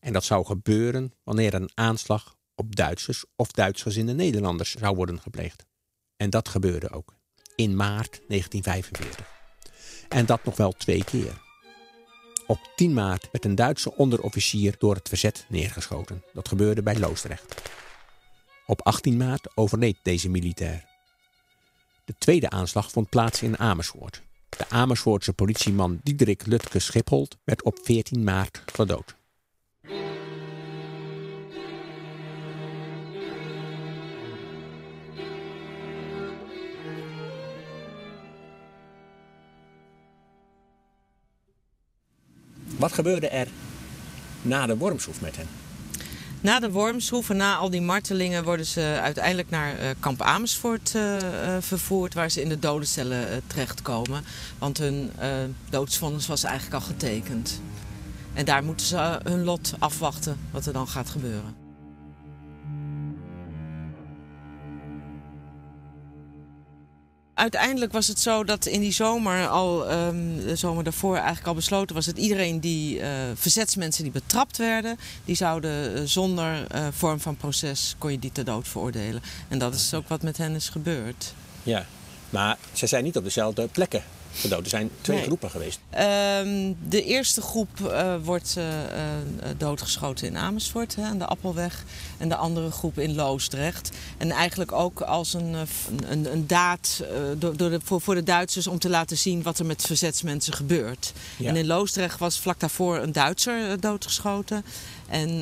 [0.00, 5.64] En dat zou gebeuren wanneer een aanslag op Duitsers of Duitsgezinde Nederlanders zou worden gepleegd.
[6.16, 7.14] En dat gebeurde ook
[7.54, 9.26] in maart 1945.
[10.08, 11.42] En dat nog wel twee keer.
[12.46, 16.24] Op 10 maart werd een Duitse onderofficier door het verzet neergeschoten.
[16.32, 17.62] Dat gebeurde bij Loosdrecht.
[18.66, 20.84] Op 18 maart overleed deze militair.
[22.04, 24.22] De tweede aanslag vond plaats in Amersfoort.
[24.48, 29.18] De Amersfoortse politieman Diederik Lutke Schiphold werd op 14 maart gedood.
[42.80, 43.48] Wat gebeurde er
[44.42, 45.46] na de Wormshoef met hen?
[46.40, 50.92] Na de Wormshoef en na al die martelingen worden ze uiteindelijk naar uh, kamp Amersfoort
[50.96, 51.20] uh, uh,
[51.60, 54.24] vervoerd, waar ze in de dodencellen terechtkomen.
[54.58, 55.10] Want hun
[55.70, 57.60] doodsvonnis was eigenlijk al getekend.
[58.34, 61.59] En daar moeten ze hun lot afwachten wat er dan gaat gebeuren.
[67.40, 71.54] Uiteindelijk was het zo dat in die zomer al, um, de zomer daarvoor eigenlijk al
[71.54, 76.86] besloten was dat iedereen die uh, verzetsmensen die betrapt werden, die zouden uh, zonder uh,
[76.90, 79.22] vorm van proces kon je die ter dood veroordelen.
[79.48, 81.34] En dat is ook wat met hen is gebeurd.
[81.62, 81.86] Ja,
[82.30, 84.02] maar ze zijn niet op dezelfde plekken
[84.34, 84.64] gedood.
[84.64, 85.26] Er zijn twee Nee.
[85.26, 85.78] groepen geweest.
[85.90, 89.10] Ehm, de eerste groep eh, wordt eh, eh,
[89.56, 91.84] doodgeschoten in Amersfoort hè, aan de Appelweg.
[92.18, 93.90] En de andere groep in Loosdrecht.
[94.18, 95.56] En eigenlijk ook als een,
[96.08, 97.04] een, een daad
[97.38, 100.52] door, door de, voor, voor de Duitsers om te laten zien wat er met verzetsmensen
[100.52, 101.12] gebeurt.
[101.36, 101.48] Ja.
[101.48, 104.64] En in Loosdrecht was vlak daarvoor een Duitser doodgeschoten.
[105.08, 105.38] En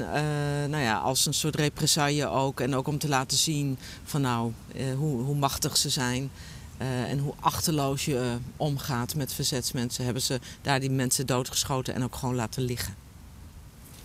[0.70, 2.60] nou ja, als een soort represaille ook.
[2.60, 4.52] En ook om te laten zien van nou,
[4.96, 6.30] hoe, hoe machtig ze zijn.
[6.78, 11.94] Eh, en hoe achterloos je eh, omgaat met verzetsmensen, hebben ze daar die mensen doodgeschoten
[11.94, 12.94] en ook gewoon laten liggen.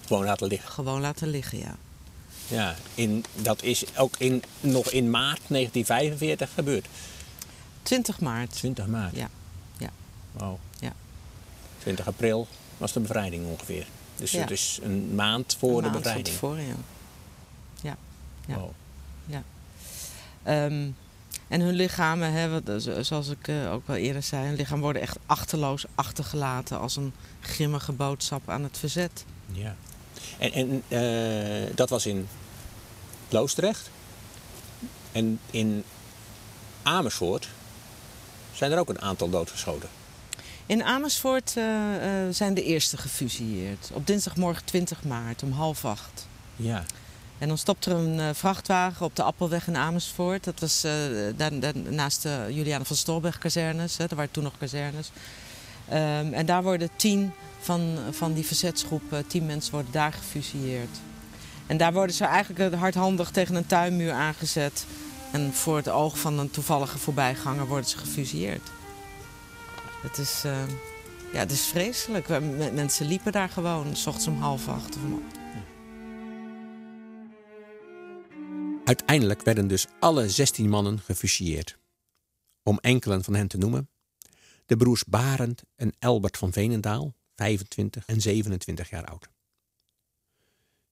[0.05, 0.71] Gewoon laten liggen.
[0.71, 1.75] Gewoon laten liggen, ja.
[2.47, 6.87] Ja, in, dat is ook in, nog in maart 1945 gebeurd.
[7.83, 8.51] 20 maart.
[8.51, 9.15] 20 maart.
[9.15, 9.29] Ja.
[9.77, 9.89] Ja.
[10.31, 10.57] Wow.
[10.79, 10.93] Ja.
[11.79, 13.85] 20 april was de bevrijding ongeveer.
[14.15, 14.39] Dus Ja.
[14.41, 16.27] het is een maand voor Een de maand bevrijding.
[16.27, 16.75] tevoren, ja.
[17.81, 17.97] Ja.
[18.47, 18.55] Ja.
[18.55, 18.71] Wow.
[20.43, 20.89] Ehm,
[21.53, 24.79] en hun lichamen, hè, eh, zo- zoals ik eh, ook wel eerder zei, hun lichaam
[24.79, 29.25] worden echt achterloos achtergelaten als een grimmige boodschap aan het verzet.
[29.51, 29.75] Ja.
[30.39, 32.27] En, en eh, dat was in
[33.29, 33.89] Loosdrecht.
[35.11, 35.83] En in
[36.83, 37.47] Amersfoort
[38.53, 39.89] zijn er ook een aantal doodgeschoten.
[40.65, 41.49] In Amersfoort
[42.29, 43.89] zijn de eerste gefusilleerd.
[43.93, 46.27] Op dinsdagmorgen 20 maart om half acht.
[46.55, 46.83] Ja.
[47.43, 50.43] En dan stopt er een eh, vrachtwagen op de Appelweg in Amersfoort.
[50.43, 50.91] Dat was eh,
[51.35, 51.51] daar,
[51.89, 53.97] naast de Juliana van Stolberg kazernes.
[53.97, 55.11] Er waren toen nog kazernes.
[55.89, 60.97] Ehm, en daar worden tien van, van die verzetsgroep, eh, tien mensen worden daar gefusilleerd.
[61.67, 64.85] En daar worden ze eigenlijk hardhandig tegen een tuinmuur aangezet.
[65.31, 68.69] En voor het oog van een toevallige voorbijganger worden ze gefusilleerd.
[70.01, 70.41] Het is,
[71.33, 72.27] ja, het is vreselijk.
[72.73, 74.95] Mensen liepen daar gewoon, s ochtends om half acht.
[74.95, 75.23] Of om
[78.85, 81.77] Uiteindelijk werden dus alle 16 mannen gefusilleerd.
[82.63, 83.89] Om enkelen van hen te noemen:
[84.65, 89.29] de broers Barend en Elbert van Veenendaal, 25 en 27 jaar oud.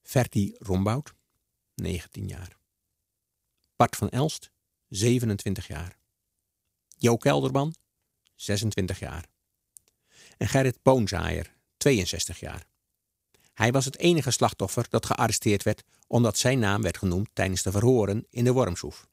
[0.02, 1.14] Ferdi Rombout,
[1.76, 2.58] 19 jaar.
[3.76, 4.52] Bart van Elst,
[4.88, 5.98] 27 jaar.
[6.98, 7.76] Jo Kelderman,
[8.36, 9.30] 26 jaar.
[10.38, 12.66] en Gerrit Boonzaaier, 62 jaar.
[13.54, 17.72] Hij was het enige slachtoffer dat gearresteerd werd omdat zijn naam werd genoemd tijdens de
[17.72, 19.08] verhoren in de Wormshoef.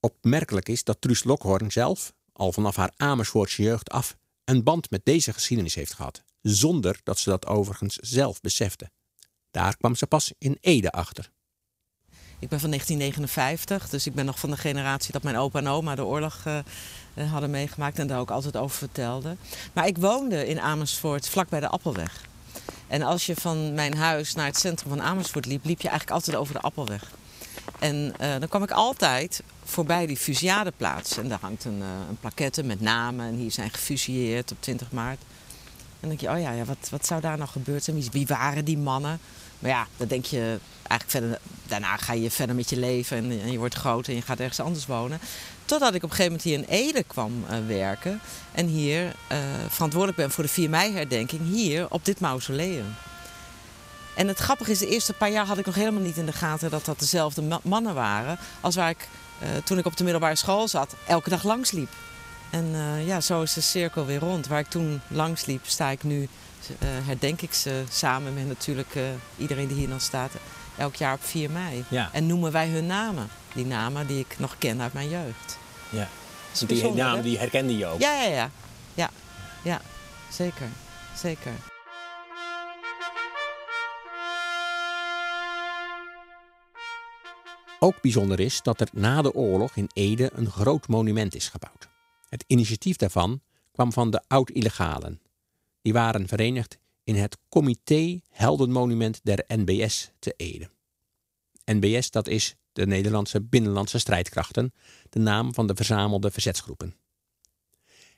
[0.00, 5.04] Opmerkelijk is dat Truus Lokhorn zelf, al vanaf haar Amersfoortse jeugd af, een band met
[5.04, 8.90] deze geschiedenis heeft gehad, zonder dat ze dat overigens zelf besefte.
[9.50, 11.30] Daar kwam ze pas in Ede achter.
[12.38, 15.68] Ik ben van 1959, dus ik ben nog van de generatie dat mijn opa en
[15.68, 19.38] oma de oorlog uh, hadden meegemaakt en daar ook altijd over vertelden.
[19.72, 22.32] Maar ik woonde in Amersfoort, vlak bij de Appelweg.
[22.86, 26.16] En als je van mijn huis naar het centrum van Amersfoort liep, liep je eigenlijk
[26.16, 27.10] altijd over de Appelweg.
[27.78, 31.16] En uh, dan kwam ik altijd voorbij die fusiadeplaats.
[31.16, 33.26] En daar hangt een, uh, een plaquette met namen.
[33.26, 35.18] En hier zijn gefusilleerd op 20 maart.
[35.20, 38.04] En dan denk je, oh ja, ja wat, wat zou daar nou gebeurd zijn?
[38.10, 39.20] Wie waren die mannen?
[39.58, 41.38] Maar ja, dan denk je eigenlijk verder.
[41.66, 44.60] Daarna ga je verder met je leven en, je wordt groot en je gaat ergens
[44.60, 45.20] anders wonen.
[45.64, 48.20] Totdat ik op een gegeven moment hier in Ede kwam uh, werken.
[48.52, 49.38] En hier uh,
[49.68, 51.42] verantwoordelijk ben voor de 4 mei-herdenking.
[51.52, 52.94] Hier op dit mausoleum.
[54.16, 56.32] En het grappige is, de eerste paar jaar had ik nog helemaal niet in de
[56.32, 58.38] gaten dat dat dezelfde ma mannen waren.
[58.60, 59.08] Als waar ik
[59.42, 61.90] uh, toen ik op de middelbare school zat, elke dag langs liep.
[62.50, 64.46] En ja, zo is de cirkel weer rond.
[64.46, 66.28] Waar ik toen langs liep, sta ik nu
[66.84, 69.02] herdenk ik ze samen met natuurlijk uh,
[69.36, 70.32] iedereen die hier dan staat.
[70.78, 71.84] Elk jaar op 4 mei.
[71.88, 72.08] Ja.
[72.12, 73.28] En noemen wij hun namen.
[73.54, 75.58] Die namen die ik nog ken uit mijn jeugd.
[75.90, 76.08] Ja.
[76.50, 78.00] Dus die namen die herkende je ook?
[78.00, 78.50] Ja, ja, ja.
[78.94, 79.10] Ja,
[79.62, 79.80] ja.
[80.30, 80.68] zeker.
[81.16, 81.52] Zeker.
[87.78, 91.88] Ook bijzonder is dat er na de oorlog in Ede een groot monument is gebouwd.
[92.28, 93.40] Het initiatief daarvan
[93.72, 95.20] kwam van de oud-illegalen,
[95.84, 100.70] die waren verenigd in het Comité Heldenmonument der NBS te Ede.
[101.64, 104.72] NBS, dat is de Nederlandse Binnenlandse Strijdkrachten,
[105.10, 106.96] de naam van de verzamelde verzetsgroepen.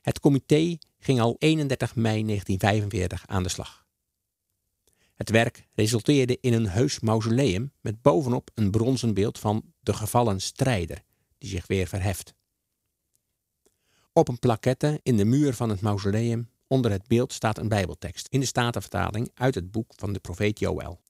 [0.01, 3.87] Het comité ging al 31 mei 1945 aan de slag.
[5.15, 10.41] Het werk resulteerde in een heus mausoleum met bovenop een bronzen beeld van de gevallen
[10.41, 11.03] strijder,
[11.39, 12.35] die zich weer verheft.
[14.13, 18.27] Op een plaquette in de muur van het mausoleum Onder het beeld staat een Bijbeltekst
[18.29, 21.01] in de Statenvertaling uit het boek van de profeet Joël.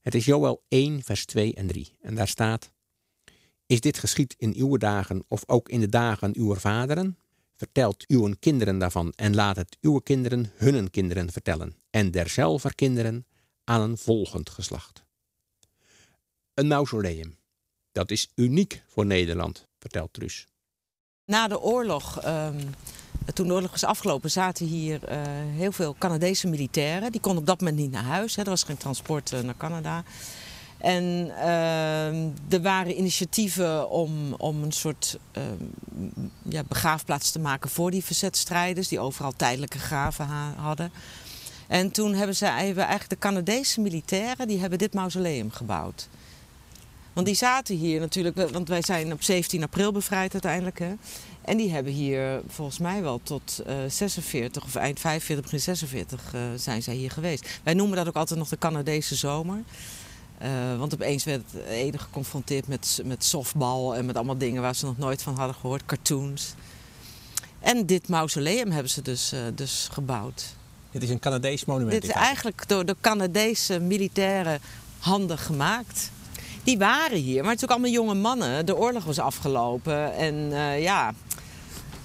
[0.00, 1.96] Het is Joël 1, vers 2 en 3.
[2.00, 2.70] En daar staat:
[3.66, 7.18] Is dit geschied in uw dagen of ook in de dagen uw vaderen?
[7.56, 13.26] Vertelt uw kinderen daarvan en laat het uw kinderen hun kinderen vertellen, en derzelver kinderen
[13.64, 15.04] aan een volgend geslacht.
[16.54, 17.38] Een mausoleum.
[17.92, 20.46] Dat is uniek voor Nederland, vertelt Truus.
[21.24, 22.56] Na de oorlog um
[23.34, 25.18] toen de oorlog was afgelopen, zaten hier uh,
[25.56, 27.12] heel veel Canadese militairen.
[27.12, 28.36] Die konden op dat moment niet naar huis.
[28.36, 28.42] Hè.
[28.42, 30.04] Er was geen transport uh, naar Canada.
[30.78, 35.18] En uh, er waren initiatieven om, om een soort
[36.42, 40.92] ja, begraafplaats te maken voor die verzetstrijders, die overal tijdelijke graven hadden.
[41.66, 46.08] En toen hebben, ze, eigenlijk de Canadese militairen die hebben dit mausoleum gebouwd.
[47.12, 50.78] Want die zaten hier natuurlijk, want wij zijn op 17 april bevrijd uiteindelijk.
[50.78, 50.94] Hè.
[51.46, 56.34] En die hebben hier volgens mij wel tot uh, 46 of eind 45, begin 46
[56.34, 57.60] uh, zijn zij hier geweest.
[57.62, 59.62] Wij noemen dat ook altijd nog de Canadese zomer.
[60.42, 64.84] Uh, want opeens werd Ede geconfronteerd met, met softbal en met allemaal dingen waar ze
[64.84, 66.54] nog nooit van hadden gehoord, cartoons.
[67.58, 70.54] En dit mausoleum hebben ze dus, dus gebouwd.
[70.90, 71.92] Dit is een Canadees monument.
[71.92, 74.60] Dit is eigenlijk door de Canadese militaire
[74.98, 76.10] handen gemaakt.
[76.62, 78.66] Die waren hier, maar het zijn ook allemaal jonge mannen.
[78.66, 81.14] De oorlog was afgelopen en uh, ja,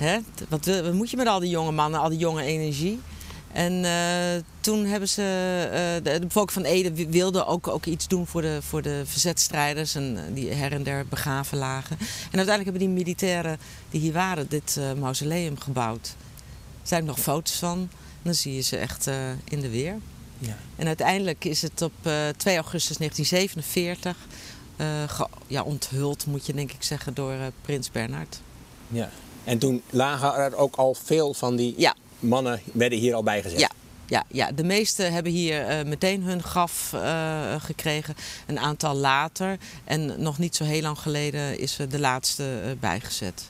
[0.01, 0.19] Hè?
[0.49, 2.99] Wat, wat, moet je met al die jonge mannen, al die jonge energie?
[3.51, 5.21] En uh, toen hebben ze,
[5.65, 9.01] uh, de, de, bevolking van Ede wilde ook, ook iets doen voor de, voor de
[9.05, 11.97] verzetstrijders en die her en der begraven lagen.
[11.99, 13.57] En uiteindelijk hebben die militairen
[13.89, 16.15] die hier waren dit uh, mausoleum gebouwd.
[16.81, 17.89] Er zijn nog foto's van.
[18.21, 19.09] Dan zie je ze echt
[19.43, 19.95] in de weer.
[20.37, 20.57] Ja.
[20.75, 21.93] En uiteindelijk is het op
[22.37, 24.17] 2 augustus 1947
[25.47, 28.39] ja, onthuld, moet je denk ik zeggen, door prins Bernhard.
[28.87, 29.09] Ja.
[29.43, 31.95] En toen lagen er ook al veel van die ja.
[32.19, 33.59] mannen werden hier al bijgezet.
[33.59, 33.69] Ja.
[34.05, 38.15] Ja, ja, de meesten hebben hier uh, meteen hun graf uh, gekregen.
[38.47, 39.57] Een aantal later.
[39.83, 43.49] En nog niet zo heel lang geleden is de laatste uh, bijgezet.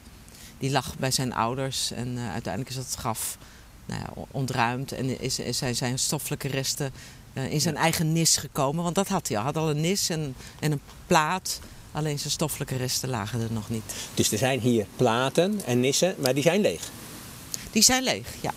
[0.58, 1.92] Die lag bij zijn ouders.
[1.92, 3.38] En uiteindelijk is dat graf
[3.86, 4.92] nou ja, ontruimd.
[4.92, 6.94] En is, is zijn, zijn stoffelijke resten
[7.34, 8.84] in zijn eigen nis gekomen.
[8.84, 9.44] Want dat had hij al.
[9.44, 11.60] Hij had al een nis en, en een plaat.
[11.92, 13.84] Alleen zijn stoffelijke resten lagen er nog niet.
[14.14, 16.90] Dus er zijn hier platen en nissen, maar die zijn leeg?
[17.72, 18.52] Die zijn leeg, ja.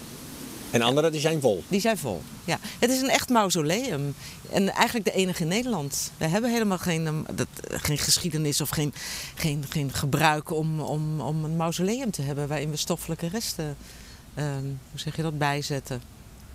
[0.71, 1.65] En andere die zijn vol?
[1.69, 2.59] Die zijn vol, ja.
[2.79, 4.15] Het is een echt mausoleum.
[4.51, 6.11] En eigenlijk de enige in Nederland.
[6.17, 8.95] We hebben helemaal geen, um, dat, geen geschiedenis of geen,
[9.35, 13.77] geen, geen gebruik om, om, om een mausoleum te hebben waarin we stoffelijke resten
[14.35, 16.03] ehm, hoe zeg je dat, bijzetten.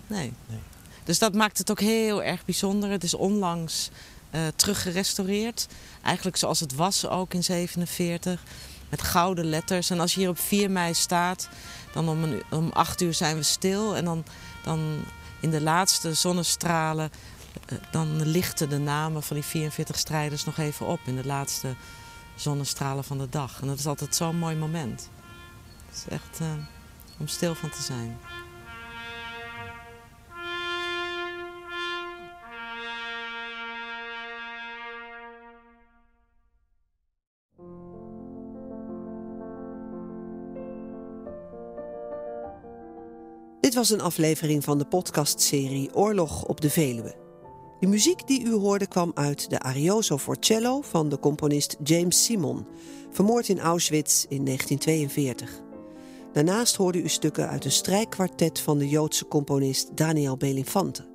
[0.06, 0.32] Nee.
[0.46, 0.58] Nee.
[1.04, 2.90] Dus dat maakt het ook heel erg bijzonder.
[2.90, 3.90] Het is onlangs
[4.34, 5.66] uh, teruggerestaureerd.
[6.02, 8.42] Eigenlijk zoals het was ook in 47.
[8.88, 9.90] Met gouden letters.
[9.90, 11.48] En als je hier op 4 mei staat,
[11.92, 13.96] dan om, om 8 uur zijn we stil.
[13.96, 14.24] En dan,
[14.62, 15.04] dan
[15.40, 17.10] in de laatste zonnestralen,
[17.72, 21.00] uh, dan lichten de namen van die 44 strijders nog even op.
[21.04, 21.74] In de laatste
[22.34, 23.60] zonnestralen van de dag.
[23.60, 25.08] En dat is altijd zo'n mooi moment.
[25.88, 26.48] Het is echt uh,
[27.18, 28.18] om stil van te zijn.
[43.80, 47.14] Was een aflevering van de podcastserie Oorlog op de Veluwe.
[47.78, 52.24] De muziek die u hoorde kwam uit de Arioso for cello van de componist James
[52.24, 52.66] Simon,
[53.10, 55.62] vermoord in Auschwitz in 1942.
[56.32, 61.08] Daarnaast hoorde u stukken uit een strijkkwartet van de Joodse componist Daniel Belinfante.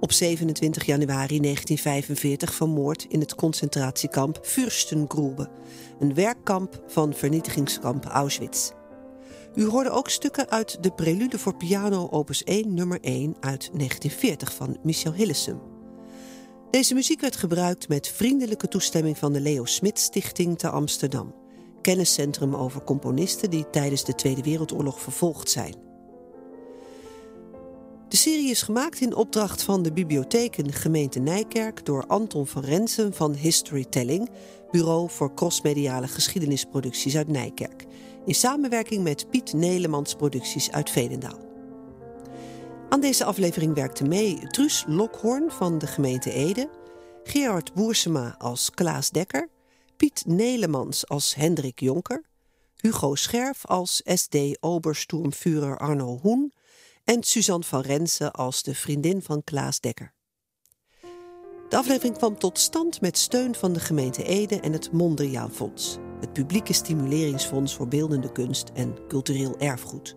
[0.00, 5.50] Op 27 januari 1945 vermoord in het concentratiekamp Fürstengrube,
[6.00, 8.72] een werkkamp van vernietigingskamp Auschwitz.
[9.54, 14.54] U hoorde ook stukken uit de Prelude voor piano opus 1 nummer 1 uit 1940
[14.54, 15.60] van Michel Hillesum.
[16.70, 21.34] Deze muziek werd gebruikt met vriendelijke toestemming van de Leo Smit Stichting te Amsterdam,
[21.82, 25.74] kenniscentrum over componisten die tijdens de Tweede Wereldoorlog vervolgd zijn.
[28.08, 33.14] De serie is gemaakt in opdracht van de bibliotheken gemeente Nijkerk door Anton van Rensen
[33.14, 34.30] van Historytelling,
[34.70, 37.86] Bureau voor Crossmediale Geschiedenisproducties uit Nijkerk,
[38.26, 41.38] in samenwerking met Piet Nelemans Producties uit Veenendaal.
[42.88, 46.70] Aan deze aflevering werkte mee Truus Lokhoorn van de gemeente Ede,
[47.24, 49.48] Gerard Boersema als Klaas Dekker,
[49.96, 52.24] Piet Nelemans als Hendrik Jonker,
[52.76, 56.52] Hugo Scherf als SD Obersturmführer Arno Hoen
[57.04, 60.14] en Suzanne van Rensen als de vriendin van Klaas Dekker.
[61.68, 66.32] De aflevering kwam tot stand met steun van de gemeente Ede en het Mondriaanfonds, het
[66.32, 70.14] publieke stimuleringsfonds voor beeldende kunst en cultureel erfgoed.